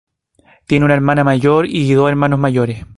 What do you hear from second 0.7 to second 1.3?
una hermana